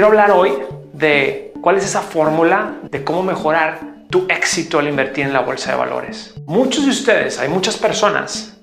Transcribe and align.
Quiero 0.00 0.12
hablar 0.12 0.30
hoy 0.30 0.54
de 0.94 1.52
cuál 1.60 1.76
es 1.76 1.84
esa 1.84 2.00
fórmula 2.00 2.76
de 2.90 3.04
cómo 3.04 3.22
mejorar 3.22 3.80
tu 4.08 4.24
éxito 4.30 4.78
al 4.78 4.88
invertir 4.88 5.26
en 5.26 5.32
la 5.34 5.40
bolsa 5.40 5.72
de 5.72 5.76
valores. 5.76 6.32
Muchos 6.46 6.86
de 6.86 6.90
ustedes, 6.90 7.38
hay 7.38 7.50
muchas 7.50 7.76
personas 7.76 8.56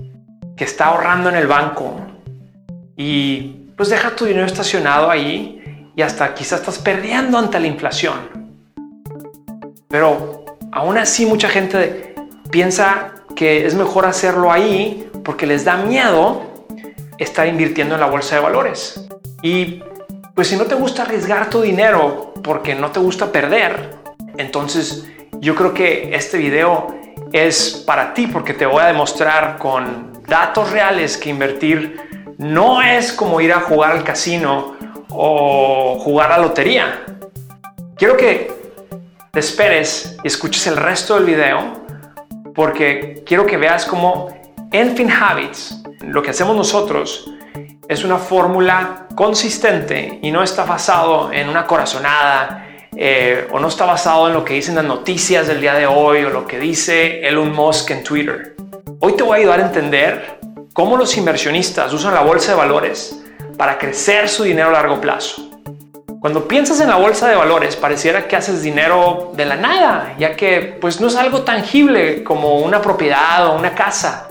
que 0.56 0.64
está 0.64 0.86
ahorrando 0.86 1.30
en 1.30 1.36
el 1.36 1.46
banco 1.46 1.94
y 2.96 3.70
pues 3.78 3.90
deja 3.90 4.16
tu 4.16 4.26
dinero 4.26 4.48
estacionado 4.48 5.12
ahí 5.12 5.92
y 5.96 6.02
hasta 6.02 6.34
quizás 6.34 6.62
estás 6.62 6.80
perdiendo 6.80 7.38
ante 7.38 7.60
la 7.60 7.68
inflación. 7.68 8.18
Pero 9.90 10.44
aún 10.72 10.98
así 10.98 11.28
mucha 11.28 11.50
gente 11.50 12.16
piensa 12.50 13.14
que 13.36 13.68
es 13.68 13.76
mejor 13.76 14.08
hacerlo 14.08 14.52
ahí 14.52 15.08
porque 15.24 15.46
les 15.46 15.64
da 15.64 15.78
miedo 15.78 16.66
estar 17.20 17.46
invirtiendo 17.46 17.94
en 17.94 18.02
la 18.02 18.08
bolsa 18.08 18.38
de 18.38 18.42
valores. 18.42 19.08
Y 19.44 19.84
pues 20.38 20.50
si 20.50 20.56
no 20.56 20.66
te 20.66 20.76
gusta 20.76 21.02
arriesgar 21.02 21.50
tu 21.50 21.62
dinero 21.62 22.32
porque 22.44 22.76
no 22.76 22.92
te 22.92 23.00
gusta 23.00 23.32
perder, 23.32 23.96
entonces 24.38 25.08
yo 25.40 25.56
creo 25.56 25.74
que 25.74 26.14
este 26.14 26.38
video 26.38 26.96
es 27.34 27.84
para 27.88 28.14
ti 28.14 28.28
porque 28.28 28.54
te 28.54 28.68
voy 28.68 28.84
a 28.84 28.86
demostrar 28.86 29.58
con 29.58 30.22
datos 30.28 30.70
reales 30.70 31.18
que 31.18 31.32
invertir 31.32 32.36
no 32.38 32.84
es 32.84 33.12
como 33.14 33.42
ir 33.42 33.52
a 33.52 33.62
jugar 33.62 33.94
al 33.94 34.04
casino 34.04 34.76
o 35.10 35.98
jugar 35.98 36.32
a 36.32 36.38
lotería. 36.38 37.04
Quiero 37.96 38.16
que 38.16 38.52
te 39.32 39.40
esperes 39.40 40.18
y 40.24 40.28
escuches 40.28 40.68
el 40.68 40.78
resto 40.78 41.16
del 41.16 41.26
video 41.26 41.82
porque 42.54 43.24
quiero 43.26 43.48
que 43.48 43.58
veas 43.58 43.88
cómo 43.88 44.28
en 44.72 44.96
FinHabits 44.96 45.82
lo 46.02 46.22
que 46.22 46.30
hacemos 46.30 46.56
nosotros 46.56 47.28
es 47.90 48.04
una 48.04 48.20
fórmula 48.20 49.07
consistente 49.18 50.20
y 50.22 50.30
no 50.30 50.44
está 50.44 50.64
basado 50.64 51.34
en 51.34 51.50
una 51.50 51.66
corazonada 51.66 52.68
eh, 52.96 53.48
o 53.52 53.60
no 53.60 53.68
está 53.68 53.86
basado 53.86 54.28
en 54.28 54.36
lo 54.36 54.46
que 54.46 54.54
dicen 54.54 54.76
las 54.76 54.86
noticias 54.86 55.48
del 55.48 55.60
día 55.60 55.74
de 55.74 55.88
hoy 55.88 56.24
o 56.24 56.30
lo 56.30 56.46
que 56.46 56.60
dice 56.60 57.28
Elon 57.28 57.52
Musk 57.52 57.90
en 57.90 58.04
Twitter. 58.04 58.56
Hoy 59.00 59.14
te 59.14 59.24
voy 59.24 59.40
a 59.40 59.42
ayudar 59.42 59.60
a 59.60 59.66
entender 59.66 60.38
cómo 60.72 60.98
los 60.98 61.18
inversionistas 61.18 61.92
usan 61.94 62.14
la 62.14 62.22
bolsa 62.22 62.52
de 62.52 62.60
valores 62.60 63.20
para 63.58 63.80
crecer 63.80 64.30
su 64.30 64.44
dinero 64.44 64.70
a 64.70 64.74
largo 64.74 65.02
plazo. 65.02 65.50
Cuando 66.22 66.48
piensas 66.48 66.80
en 66.80 66.90
la 66.90 66.98
bolsa 66.98 67.28
de 67.28 67.36
valores, 67.36 67.76
pareciera 67.76 68.28
que 68.28 68.36
haces 68.36 68.62
dinero 68.62 69.32
de 69.34 69.46
la 69.46 69.56
nada, 69.56 70.14
ya 70.20 70.36
que 70.36 70.78
pues 70.80 71.02
no 71.02 71.08
es 71.08 71.16
algo 71.16 71.42
tangible 71.42 72.24
como 72.24 72.60
una 72.60 72.84
propiedad 72.84 73.48
o 73.48 73.58
una 73.58 73.74
casa. 73.74 74.28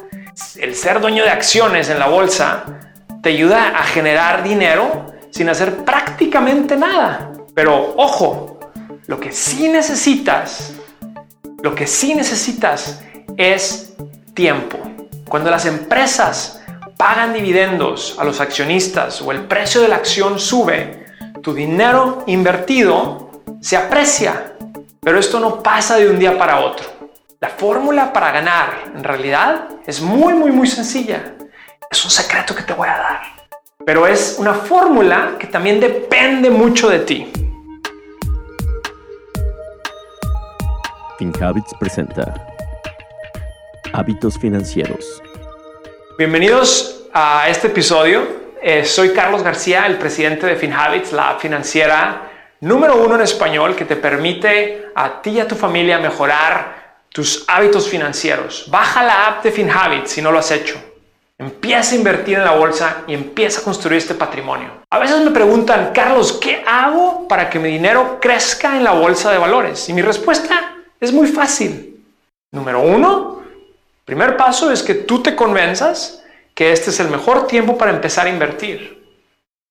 El 0.57 0.77
ser 0.77 1.01
dueño 1.01 1.25
de 1.25 1.31
acciones 1.31 1.91
en 1.91 1.99
la 1.99 2.07
bolsa 2.07 2.86
te 3.27 3.33
ayuda 3.33 3.77
a 3.77 3.83
generar 3.83 4.45
dinero 4.45 5.07
sin 5.31 5.49
hacer 5.49 5.79
prácticamente 5.79 6.77
nada. 6.77 7.33
Pero 7.57 7.95
ojo, 7.97 8.61
lo 9.09 9.19
que 9.19 9.33
sí 9.33 9.69
necesitas, 9.69 10.75
lo 11.61 11.75
que 11.75 11.89
sí 11.89 12.15
necesitas 12.15 13.03
es 13.37 13.97
tiempo. 14.33 14.79
Cuando 15.29 15.51
las 15.51 15.67
empresas 15.67 16.63
pagan 16.97 17.33
dividendos 17.33 18.15
a 18.17 18.23
los 18.23 18.41
accionistas 18.41 19.21
o 19.21 19.33
el 19.33 19.41
precio 19.47 19.81
de 19.81 19.89
la 19.89 19.97
acción 19.97 20.39
sube, 20.39 21.07
tu 21.43 21.53
dinero 21.53 22.23
invertido 22.29 23.43
se 23.61 23.77
aprecia. 23.77 24.53
Pero 25.01 25.19
esto 25.19 25.41
no 25.41 25.65
pasa 25.65 25.97
de 25.97 26.09
un 26.09 26.21
día 26.21 26.39
para 26.39 26.61
otro. 26.61 26.87
La 27.41 27.49
fórmula 27.49 28.13
para 28.13 28.31
ganar 28.31 28.93
en 28.95 29.03
realidad 29.03 29.67
es 29.85 30.01
muy, 30.01 30.33
muy, 30.33 30.53
muy 30.53 30.69
sencilla. 30.69 31.36
Es 31.91 32.05
un 32.05 32.11
secreto 32.11 32.55
que 32.55 32.63
te 32.63 32.73
voy 32.73 32.89
a 32.89 32.99
dar. 32.99 33.23
Pero 33.85 34.07
es 34.07 34.37
una 34.39 34.55
fórmula 34.55 35.37
que 35.39 35.47
también 35.47 35.79
depende 35.79 36.51
mucho 36.51 36.89
de 36.89 36.99
ti. 37.01 37.33
FinHabits 41.19 41.73
presenta 41.79 42.35
Hábitos 43.93 44.37
Financieros. 44.39 45.23
Bienvenidos 46.19 47.05
a 47.13 47.49
este 47.49 47.69
episodio. 47.69 48.27
Eh, 48.61 48.85
soy 48.85 49.11
Carlos 49.11 49.43
García, 49.43 49.87
el 49.87 49.97
presidente 49.97 50.47
de 50.47 50.57
FinHabits, 50.57 51.13
la 51.13 51.31
app 51.31 51.41
financiera 51.41 52.33
número 52.61 52.97
uno 52.97 53.15
en 53.15 53.21
español 53.21 53.77
que 53.77 53.85
te 53.85 53.97
permite 53.97 54.89
a 54.95 55.23
ti 55.23 55.31
y 55.31 55.41
a 55.41 55.47
tu 55.47 55.55
familia 55.55 55.99
mejorar 55.99 57.05
tus 57.11 57.45
hábitos 57.47 57.89
financieros. 57.89 58.65
Baja 58.69 59.05
la 59.05 59.29
app 59.29 59.45
de 59.45 59.53
FinHabits 59.53 60.11
si 60.11 60.21
no 60.21 60.33
lo 60.33 60.41
has 60.41 60.51
hecho. 60.51 60.96
Empieza 61.39 61.95
a 61.95 61.99
invertir 61.99 62.39
en 62.39 62.45
la 62.45 62.53
bolsa 62.53 63.05
y 63.07 63.13
empieza 63.13 63.61
a 63.61 63.65
construir 63.65 63.99
este 63.99 64.15
patrimonio. 64.15 64.71
A 64.91 64.99
veces 64.99 65.21
me 65.21 65.31
preguntan, 65.31 65.91
Carlos, 65.93 66.33
¿qué 66.33 66.65
hago 66.67 67.29
para 67.29 67.51
que 67.51 67.59
mi 67.59 67.69
dinero 67.69 68.19
crezca 68.21 68.77
en 68.77 68.85
la 68.85 68.93
bolsa 68.93 69.31
de 69.31 69.39
valores? 69.39 69.87
Y 69.91 69.93
mi 69.93 70.01
respuesta 70.01 70.77
es 70.99 71.13
muy 71.13 71.27
fácil. 71.29 72.03
Número 72.53 72.81
uno, 72.81 73.43
primer 74.07 74.37
paso 74.39 74.71
es 74.71 74.83
que 74.83 74.95
tú 74.95 75.23
te 75.23 75.37
convenzas 75.37 76.23
que 76.55 76.73
este 76.73 76.89
es 76.89 77.01
el 77.01 77.09
mejor 77.09 77.47
tiempo 77.47 77.77
para 77.77 77.91
empezar 77.91 78.27
a 78.27 78.31
invertir. 78.31 79.05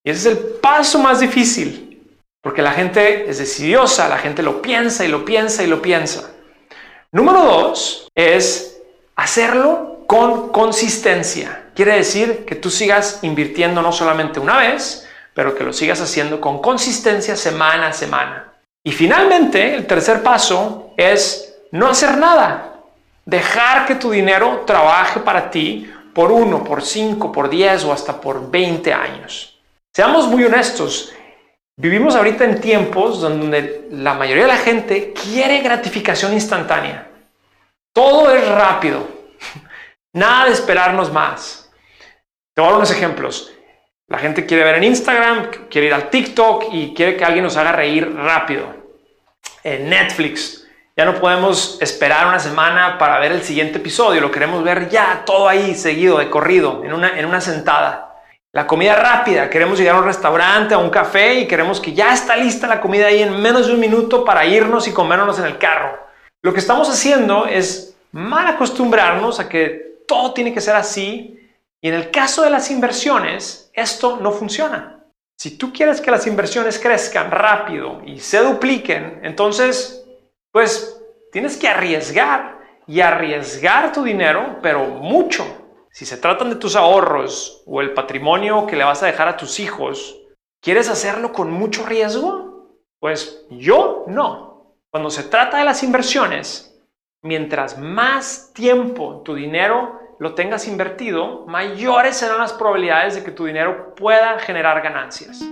Y 0.04 0.12
ese 0.12 0.30
es 0.30 0.38
el 0.38 0.44
paso 0.62 1.00
más 1.00 1.20
difícil, 1.20 2.00
porque 2.42 2.62
la 2.62 2.74
gente 2.74 3.28
es 3.28 3.40
decidiosa, 3.40 4.08
la 4.08 4.20
gente 4.20 4.44
lo 4.44 4.62
piensa 4.62 5.04
y 5.04 5.08
lo 5.08 5.26
piensa 5.26 5.64
y 5.64 5.68
lo 5.68 5.82
piensa. 5.82 6.32
Número 7.12 7.44
dos 7.44 8.08
es 8.14 8.84
hacerlo 9.16 9.95
con 10.08 10.50
consistencia. 10.50 11.70
Quiere 11.76 11.96
decir 11.96 12.46
que 12.46 12.56
tú 12.56 12.70
sigas 12.70 13.20
invirtiendo 13.22 13.82
no 13.82 13.92
solamente 13.92 14.40
una 14.40 14.58
vez, 14.58 15.08
pero 15.34 15.56
que 15.56 15.64
lo 15.64 15.74
sigas 15.74 16.00
haciendo 16.02 16.40
con 16.40 16.62
consistencia 16.62 17.36
semana 17.36 17.88
a 17.88 17.94
semana. 17.94 18.54
Y 18.84 18.92
finalmente, 18.92 19.76
el 19.76 19.86
tercer 19.86 20.24
paso 20.24 20.94
es 20.96 21.56
no 21.72 21.88
hacer 21.88 22.18
nada. 22.18 22.74
Dejar 23.26 23.86
que 23.86 23.96
tu 23.96 24.12
dinero 24.12 24.64
trabaje 24.66 25.20
para 25.20 25.50
ti 25.50 25.92
por 26.14 26.32
uno, 26.32 26.64
por 26.64 26.82
cinco, 26.82 27.32
por 27.32 27.50
diez 27.50 27.84
o 27.84 27.92
hasta 27.92 28.22
por 28.22 28.50
20 28.50 28.94
años. 28.94 29.60
Seamos 29.94 30.28
muy 30.28 30.44
honestos. 30.44 31.12
Vivimos 31.78 32.16
ahorita 32.16 32.46
en 32.46 32.62
tiempos 32.62 33.20
donde 33.20 33.88
la 33.92 34.14
mayoría 34.14 34.44
de 34.44 34.50
la 34.50 34.58
gente 34.58 35.14
quiere 35.14 35.60
gratificación 35.60 36.32
instantánea. 36.32 37.10
Todo 37.94 38.34
es 38.34 38.48
rápido. 38.48 39.15
Nada 40.16 40.46
de 40.46 40.54
esperarnos 40.54 41.12
más. 41.12 41.70
Te 42.54 42.62
voy 42.62 42.70
a 42.70 42.72
dar 42.72 42.78
unos 42.78 42.92
ejemplos. 42.92 43.52
La 44.08 44.18
gente 44.18 44.46
quiere 44.46 44.64
ver 44.64 44.76
en 44.76 44.86
Instagram, 44.86 45.50
quiere 45.70 45.88
ir 45.88 45.94
al 45.94 46.10
TikTok 46.10 46.68
y 46.72 46.94
quiere 46.94 47.18
que 47.18 47.26
alguien 47.26 47.44
nos 47.44 47.58
haga 47.58 47.74
reír 47.74 48.16
rápido. 48.16 48.66
En 49.62 49.90
Netflix, 49.90 50.66
ya 50.96 51.04
no 51.04 51.16
podemos 51.16 51.80
esperar 51.82 52.28
una 52.28 52.40
semana 52.40 52.98
para 52.98 53.20
ver 53.20 53.34
el 53.34 53.44
siguiente 53.44 53.80
episodio, 53.80 54.22
lo 54.22 54.32
queremos 54.32 54.64
ver 54.64 54.88
ya 54.88 55.24
todo 55.26 55.50
ahí 55.50 55.76
seguido, 55.76 56.18
de 56.18 56.30
corrido, 56.30 56.86
en 56.86 56.94
una, 56.94 57.20
en 57.20 57.26
una 57.26 57.42
sentada. 57.42 58.16
La 58.54 58.68
comida 58.68 58.96
rápida, 58.96 59.50
queremos 59.50 59.78
llegar 59.78 59.96
a 59.96 60.00
un 60.00 60.06
restaurante, 60.06 60.76
a 60.76 60.78
un 60.78 60.92
café 60.92 61.42
y 61.42 61.46
queremos 61.46 61.82
que 61.82 61.92
ya 61.92 62.14
está 62.14 62.38
lista 62.38 62.68
la 62.68 62.80
comida 62.80 63.08
ahí 63.08 63.22
en 63.22 63.42
menos 63.42 63.68
de 63.68 63.74
un 63.74 63.82
minuto 63.82 64.24
para 64.24 64.46
irnos 64.46 64.88
y 64.88 64.94
comernos 64.94 65.40
en 65.40 65.46
el 65.46 65.58
carro. 65.58 66.00
Lo 66.42 66.54
que 66.54 66.60
estamos 66.60 66.90
haciendo 66.90 67.48
es 67.48 67.98
mal 68.14 68.48
acostumbrarnos 68.48 69.42
a 69.42 69.50
que 69.50 69.85
todo 70.08 70.34
tiene 70.34 70.54
que 70.54 70.62
ser 70.62 70.76
así. 70.76 71.40
Y 71.82 71.90
en 71.90 71.96
el 71.96 72.12
caso 72.12 72.42
de 72.42 72.50
las 72.50 72.72
inversiones, 72.72 73.70
esto 73.74 74.18
no 74.18 74.32
funciona. 74.32 75.04
Si 75.38 75.58
tú 75.58 75.74
quieres 75.74 76.00
que 76.00 76.12
las 76.12 76.26
inversiones 76.28 76.80
crezcan 76.80 77.30
rápido 77.30 78.02
y 78.06 78.20
se 78.20 78.40
dupliquen, 78.40 79.20
entonces, 79.24 80.06
pues 80.52 81.02
tienes 81.32 81.58
que 81.58 81.68
arriesgar 81.68 82.60
y 82.88 83.02
arriesgar 83.02 83.92
tu 83.92 84.04
dinero, 84.04 84.60
pero 84.62 84.86
mucho. 84.86 85.46
Si 85.92 86.06
se 86.06 86.18
tratan 86.18 86.50
de 86.50 86.56
tus 86.56 86.76
ahorros 86.76 87.64
o 87.66 87.82
el 87.82 87.94
patrimonio 87.94 88.66
que 88.68 88.76
le 88.76 88.84
vas 88.84 89.04
a 89.04 89.08
dejar 89.08 89.28
a 89.28 89.38
tus 89.38 89.60
hijos, 89.60 90.18
¿quieres 90.62 90.90
hacerlo 90.90 91.34
con 91.34 91.52
mucho 91.52 91.86
riesgo? 91.86 92.80
Pues 93.00 93.46
yo 93.50 94.06
no. 94.08 94.76
Cuando 94.90 95.10
se 95.10 95.24
trata 95.24 95.58
de 95.58 95.66
las 95.66 95.84
inversiones, 95.84 96.75
mientras 97.26 97.80
más 97.80 98.52
tiempo 98.54 99.24
tu 99.26 99.34
dinero 99.34 100.00
lo 100.20 100.36
tengas 100.36 100.68
invertido, 100.68 101.46
mayores 101.48 102.18
serán 102.18 102.38
las 102.38 102.54
probabilidades 102.54 103.16
de 103.16 103.24
que 103.24 103.32
tu 103.32 103.46
dinero 103.46 103.96
pueda 103.96 104.38
generar 104.40 104.82
ganancias. 104.82 105.44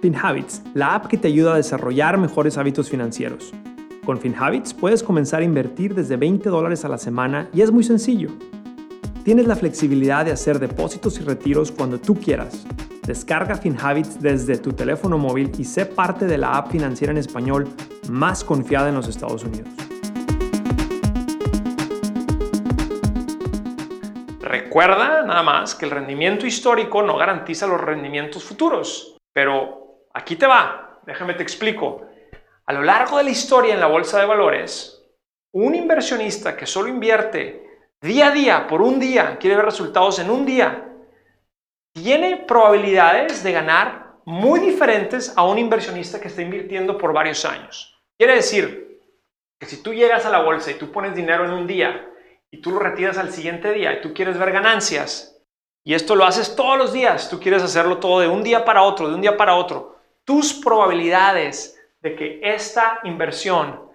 FinHabits, 0.00 0.62
la 0.74 0.94
app 0.94 1.06
que 1.06 1.18
te 1.18 1.28
ayuda 1.28 1.52
a 1.52 1.56
desarrollar 1.58 2.16
mejores 2.16 2.56
hábitos 2.56 2.88
financieros. 2.88 3.52
Con 4.04 4.18
FinHabits 4.18 4.72
puedes 4.72 5.02
comenzar 5.02 5.42
a 5.42 5.44
invertir 5.44 5.94
desde 5.94 6.16
20 6.16 6.48
dólares 6.48 6.84
a 6.86 6.88
la 6.88 6.98
semana 6.98 7.48
y 7.52 7.60
es 7.60 7.70
muy 7.70 7.84
sencillo. 7.84 8.30
Tienes 9.24 9.46
la 9.46 9.56
flexibilidad 9.56 10.24
de 10.24 10.32
hacer 10.32 10.58
depósitos 10.58 11.20
y 11.20 11.22
retiros 11.22 11.70
cuando 11.70 12.00
tú 12.00 12.18
quieras 12.18 12.66
Descarga 13.02 13.56
FinHabits 13.56 14.22
desde 14.22 14.58
tu 14.58 14.74
teléfono 14.74 15.18
móvil 15.18 15.50
y 15.58 15.64
sé 15.64 15.86
parte 15.86 16.24
de 16.24 16.38
la 16.38 16.56
app 16.56 16.70
financiera 16.70 17.10
en 17.10 17.18
español 17.18 17.68
más 18.08 18.44
confiada 18.44 18.90
en 18.90 18.94
los 18.94 19.08
Estados 19.08 19.42
Unidos. 19.42 19.68
Recuerda 24.40 25.24
nada 25.24 25.42
más 25.42 25.74
que 25.74 25.84
el 25.84 25.90
rendimiento 25.90 26.46
histórico 26.46 27.02
no 27.02 27.16
garantiza 27.16 27.66
los 27.66 27.80
rendimientos 27.80 28.44
futuros. 28.44 29.16
Pero 29.32 30.06
aquí 30.14 30.36
te 30.36 30.46
va, 30.46 31.00
déjame 31.04 31.34
te 31.34 31.42
explico. 31.42 32.06
A 32.66 32.72
lo 32.72 32.82
largo 32.82 33.18
de 33.18 33.24
la 33.24 33.30
historia 33.30 33.74
en 33.74 33.80
la 33.80 33.88
bolsa 33.88 34.20
de 34.20 34.26
valores, 34.26 35.04
un 35.50 35.74
inversionista 35.74 36.56
que 36.56 36.66
solo 36.66 36.86
invierte 36.88 37.66
día 38.00 38.28
a 38.28 38.30
día, 38.30 38.66
por 38.68 38.80
un 38.80 39.00
día, 39.00 39.38
quiere 39.40 39.56
ver 39.56 39.64
resultados 39.64 40.20
en 40.20 40.30
un 40.30 40.46
día, 40.46 40.91
tiene 41.94 42.44
probabilidades 42.46 43.42
de 43.42 43.52
ganar 43.52 44.12
muy 44.24 44.60
diferentes 44.60 45.32
a 45.36 45.44
un 45.44 45.58
inversionista 45.58 46.20
que 46.20 46.28
está 46.28 46.42
invirtiendo 46.42 46.96
por 46.96 47.12
varios 47.12 47.44
años. 47.44 48.00
Quiere 48.18 48.36
decir 48.36 49.00
que 49.60 49.66
si 49.66 49.82
tú 49.82 49.92
llegas 49.92 50.24
a 50.26 50.30
la 50.30 50.42
bolsa 50.42 50.70
y 50.70 50.74
tú 50.74 50.92
pones 50.92 51.14
dinero 51.14 51.44
en 51.44 51.52
un 51.52 51.66
día 51.66 52.08
y 52.50 52.60
tú 52.60 52.70
lo 52.70 52.78
retiras 52.78 53.18
al 53.18 53.32
siguiente 53.32 53.72
día 53.72 53.94
y 53.94 54.00
tú 54.00 54.14
quieres 54.14 54.38
ver 54.38 54.52
ganancias, 54.52 55.40
y 55.84 55.94
esto 55.94 56.14
lo 56.14 56.24
haces 56.24 56.54
todos 56.54 56.78
los 56.78 56.92
días, 56.92 57.28
tú 57.28 57.40
quieres 57.40 57.60
hacerlo 57.62 57.98
todo 57.98 58.20
de 58.20 58.28
un 58.28 58.44
día 58.44 58.64
para 58.64 58.82
otro, 58.82 59.08
de 59.08 59.16
un 59.16 59.20
día 59.20 59.36
para 59.36 59.56
otro, 59.56 59.98
tus 60.24 60.54
probabilidades 60.54 61.76
de 62.00 62.14
que 62.14 62.38
esta 62.42 63.00
inversión 63.02 63.90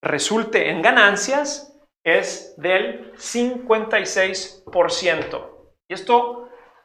resulte 0.00 0.70
en 0.70 0.82
ganancias 0.82 1.76
es 2.04 2.54
del 2.56 3.12
56%. 3.14 5.48
Y 5.88 5.94
esto 5.94 6.43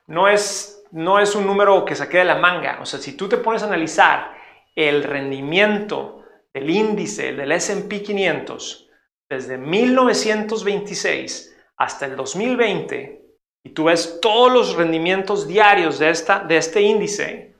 no 0.10 0.28
es, 0.28 0.84
no 0.92 1.20
es 1.20 1.36
un 1.36 1.46
número 1.46 1.86
que 1.86 1.96
saqué 1.96 2.18
de 2.18 2.26
la 2.26 2.36
manga. 2.36 2.80
O 2.82 2.86
sea, 2.86 3.00
si 3.00 3.16
tú 3.16 3.30
te 3.30 3.38
pones 3.38 3.64
a 3.64 3.68
analizar 3.68 4.36
el 4.76 5.04
rendimiento 5.04 6.26
del 6.54 6.70
índice 6.70 7.34
del 7.34 7.52
SP 7.54 8.02
500 8.02 8.90
desde 9.30 9.58
1926 9.58 11.56
hasta 11.78 12.08
el 12.08 12.16
2020, 12.16 13.20
y 13.64 13.70
tú 13.70 13.86
ves 13.86 14.20
todos 14.20 14.52
los 14.52 14.76
rendimientos 14.76 15.48
diarios 15.48 16.00
de, 16.00 16.10
esta, 16.10 16.40
de 16.40 16.58
este 16.58 16.82
índice, 16.82 17.56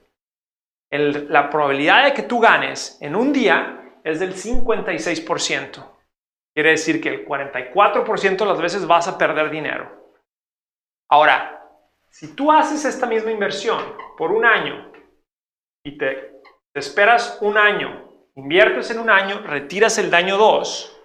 la 0.90 1.48
probabilidad 1.50 2.04
de 2.04 2.14
que 2.14 2.22
tú 2.24 2.40
ganes 2.40 2.98
en 3.00 3.14
un 3.14 3.32
día 3.32 4.00
es 4.02 4.18
del 4.18 4.34
56%. 4.34 5.88
Quiere 6.52 6.70
decir 6.70 7.00
que 7.00 7.10
el 7.10 7.24
44% 7.24 8.36
de 8.36 8.44
las 8.44 8.60
veces 8.60 8.88
vas 8.88 9.06
a 9.06 9.16
perder 9.16 9.50
dinero. 9.50 9.88
Ahora, 11.08 11.59
si 12.10 12.34
tú 12.34 12.52
haces 12.52 12.84
esta 12.84 13.06
misma 13.06 13.30
inversión 13.30 13.80
por 14.18 14.32
un 14.32 14.44
año 14.44 14.92
y 15.84 15.96
te, 15.96 16.42
esperas 16.74 17.38
un 17.40 17.56
año, 17.56 18.28
inviertes 18.34 18.90
en 18.90 18.98
un 18.98 19.10
año, 19.10 19.42
retiras 19.46 19.98
el 19.98 20.10
daño 20.10 20.36
2, 20.36 20.98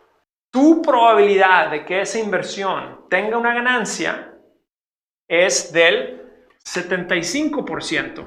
tu 0.52 0.82
probabilidad 0.82 1.72
de 1.72 1.86
que 1.86 2.02
esa 2.02 2.20
inversión 2.20 3.08
tenga 3.10 3.38
una 3.38 3.54
ganancia 3.54 4.34
es 5.28 5.72
del 5.72 6.22
75%. 6.64 8.26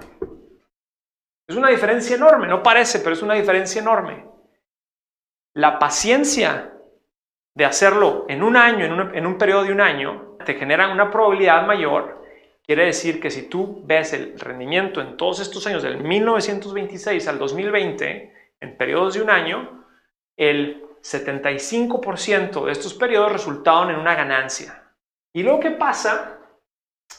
Es 1.48 1.56
una 1.56 1.70
diferencia 1.70 2.16
enorme, 2.16 2.46
no 2.46 2.62
parece, 2.62 3.00
pero 3.00 3.12
es 3.12 3.22
una 3.22 3.34
diferencia 3.34 3.80
enorme. 3.80 4.26
La 5.54 5.78
paciencia 5.78 6.74
de 7.54 7.64
hacerlo 7.64 8.26
en 8.28 8.42
un 8.42 8.56
año, 8.56 8.84
en 9.14 9.26
un, 9.26 9.38
periodo 9.38 9.64
de 9.64 9.72
un 9.72 9.80
año, 9.80 10.36
te 10.44 10.54
genera 10.54 10.92
una 10.92 11.10
probabilidad 11.10 11.66
mayor. 11.66 12.22
Quiere 12.68 12.84
decir 12.84 13.18
que 13.18 13.30
si 13.30 13.48
tú 13.48 13.80
ves 13.86 14.12
el 14.12 14.38
rendimiento 14.38 15.00
en 15.00 15.16
todos 15.16 15.40
estos 15.40 15.66
años, 15.66 15.82
del 15.82 16.04
1926 16.04 17.26
al 17.26 17.38
2020, 17.38 18.52
en 18.60 18.76
periodos 18.76 19.14
de 19.14 19.22
un 19.22 19.30
año, 19.30 19.86
el 20.36 20.84
75% 21.00 22.66
de 22.66 22.72
estos 22.72 22.92
periodos 22.92 23.32
resultaron 23.32 23.88
en 23.88 23.96
una 23.96 24.14
ganancia. 24.14 24.82
Y 25.32 25.44
lo 25.44 25.58
que 25.58 25.70
pasa, 25.70 26.40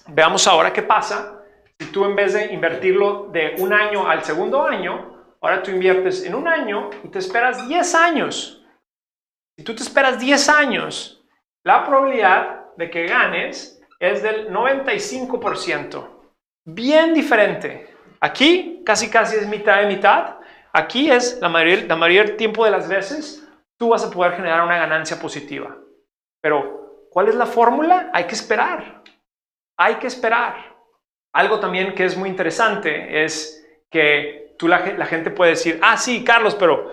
veamos 0.09 0.45
ahora 0.45 0.71
qué 0.71 0.83
pasa, 0.83 1.41
si 1.79 1.87
tú 1.87 2.05
en 2.05 2.15
vez 2.15 2.33
de 2.33 2.53
invertirlo 2.53 3.29
de 3.31 3.55
un 3.57 3.73
año 3.73 4.07
al 4.07 4.23
segundo 4.23 4.61
año, 4.61 5.35
ahora 5.41 5.63
tú 5.63 5.71
inviertes 5.71 6.23
en 6.25 6.35
un 6.35 6.47
año 6.47 6.91
y 7.03 7.07
te 7.07 7.17
esperas 7.17 7.67
10 7.67 7.95
años. 7.95 8.63
Si 9.57 9.63
tú 9.63 9.73
te 9.73 9.81
esperas 9.81 10.19
10 10.19 10.47
años, 10.49 11.25
la 11.63 11.87
probabilidad 11.87 12.75
de 12.77 12.91
que 12.91 13.07
ganes 13.07 13.78
es 13.99 14.23
del 14.23 14.49
95%. 14.49 16.07
Bien 16.65 17.13
diferente. 17.13 17.93
Aquí 18.21 18.81
casi 18.85 19.09
casi 19.09 19.35
es 19.35 19.47
mitad 19.47 19.81
de 19.81 19.87
mitad. 19.87 20.37
Aquí 20.71 21.11
es 21.11 21.39
la 21.41 21.49
mayor, 21.49 21.83
la 21.83 22.35
tiempo 22.37 22.65
de 22.65 22.71
las 22.71 22.87
veces 22.87 23.45
tú 23.77 23.89
vas 23.89 24.03
a 24.03 24.11
poder 24.11 24.33
generar 24.33 24.61
una 24.63 24.77
ganancia 24.77 25.19
positiva. 25.19 25.75
Pero, 26.41 27.07
¿cuál 27.09 27.29
es 27.29 27.35
la 27.35 27.45
fórmula? 27.45 28.09
Hay 28.13 28.25
que 28.25 28.35
esperar. 28.35 29.03
Hay 29.77 29.95
que 29.95 30.07
esperar. 30.07 30.75
Algo 31.33 31.59
también 31.59 31.95
que 31.95 32.05
es 32.05 32.17
muy 32.17 32.29
interesante 32.29 33.23
es 33.23 33.65
que 33.89 34.55
tú 34.57 34.67
la, 34.67 34.85
la 34.97 35.05
gente 35.05 35.31
puede 35.31 35.51
decir, 35.51 35.79
ah, 35.81 35.97
sí, 35.97 36.23
Carlos, 36.23 36.55
pero 36.55 36.91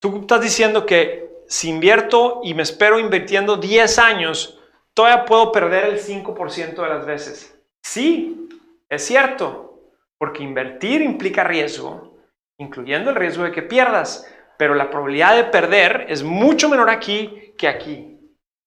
tú 0.00 0.20
estás 0.20 0.40
diciendo 0.40 0.84
que 0.84 1.28
si 1.46 1.70
invierto 1.70 2.40
y 2.42 2.54
me 2.54 2.62
espero 2.62 2.98
invirtiendo 2.98 3.56
10 3.56 3.98
años, 3.98 4.57
todavía 4.98 5.26
puedo 5.26 5.52
perder 5.52 5.84
el 5.84 6.00
5% 6.00 6.74
de 6.74 6.88
las 6.88 7.06
veces. 7.06 7.56
Sí, 7.84 8.48
es 8.88 9.06
cierto, 9.06 9.92
porque 10.18 10.42
invertir 10.42 11.02
implica 11.02 11.44
riesgo, 11.44 12.18
incluyendo 12.58 13.10
el 13.10 13.14
riesgo 13.14 13.44
de 13.44 13.52
que 13.52 13.62
pierdas, 13.62 14.28
pero 14.58 14.74
la 14.74 14.90
probabilidad 14.90 15.36
de 15.36 15.44
perder 15.44 16.06
es 16.08 16.24
mucho 16.24 16.68
menor 16.68 16.90
aquí 16.90 17.54
que 17.56 17.68
aquí. 17.68 18.18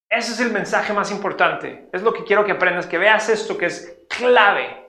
Ese 0.10 0.32
es 0.32 0.40
el 0.40 0.54
mensaje 0.54 0.94
más 0.94 1.12
importante. 1.12 1.90
Es 1.92 2.02
lo 2.02 2.14
que 2.14 2.24
quiero 2.24 2.46
que 2.46 2.54
aprendas, 2.54 2.88
que 2.88 2.98
veas 2.98 3.28
esto 3.28 3.58
que 3.58 3.66
es 3.66 4.06
clave. 4.08 4.88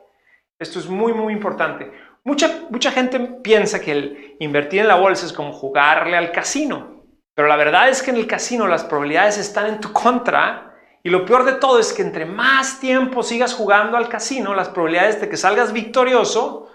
Esto 0.61 0.79
es 0.79 0.87
muy, 0.87 1.13
muy 1.13 1.33
importante. 1.33 1.91
Mucha, 2.23 2.67
mucha 2.71 2.93
gente 2.93 3.19
piensa 3.43 3.81
que 3.81 4.37
invertir 4.39 4.83
en 4.83 4.87
la 4.87 4.95
bolsa 4.95 5.27
es 5.27 5.33
como 5.33 5.53
jugarle 5.53 6.17
al 6.17 6.31
casino. 6.31 7.03
Pero 7.35 7.49
la 7.49 7.57
verdad 7.57 7.89
es 7.89 8.01
que 8.01 8.13
en 8.13 8.19
el 8.19 8.29
casino 8.29 8.69
las 8.69 8.85
probabilidades 8.85 9.39
están 9.39 9.67
en 9.67 9.81
tu 9.81 9.93
contra 9.93 10.72
y 11.05 11.11
lo 11.11 11.25
peor 11.25 11.45
de 11.45 11.55
todo 11.55 11.79
es 11.79 11.93
que 11.93 12.03
entre 12.03 12.25
más 12.25 12.79
tiempo 12.79 13.23
sigas 13.23 13.55
jugando 13.55 13.97
al 13.97 14.09
casino, 14.09 14.55
las 14.55 14.69
probabilidades 14.69 15.21
de 15.21 15.29
que 15.29 15.37
salgas 15.37 15.73
victorioso 15.73 16.71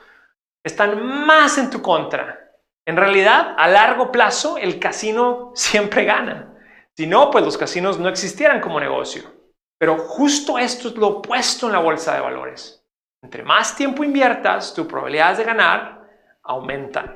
están 0.63 1.25
más 1.25 1.57
en 1.57 1.69
tu 1.69 1.81
contra. 1.81 2.51
En 2.85 2.97
realidad, 2.97 3.55
a 3.57 3.67
largo 3.67 4.11
plazo, 4.11 4.57
el 4.57 4.79
casino 4.79 5.51
siempre 5.55 6.03
gana. 6.05 6.53
Si 6.95 7.07
no, 7.07 7.31
pues 7.31 7.45
los 7.45 7.57
casinos 7.57 7.99
no 7.99 8.09
existieran 8.09 8.59
como 8.59 8.79
negocio. 8.79 9.23
Pero 9.79 9.97
justo 9.97 10.57
esto 10.57 10.89
es 10.89 10.95
lo 10.95 11.07
opuesto 11.07 11.67
en 11.67 11.73
la 11.73 11.79
bolsa 11.79 12.15
de 12.15 12.21
valores. 12.21 12.83
Entre 13.21 13.43
más 13.43 13.75
tiempo 13.75 14.03
inviertas, 14.03 14.73
tus 14.73 14.87
probabilidades 14.87 15.37
de 15.37 15.43
ganar 15.43 16.01
aumentan. 16.43 17.15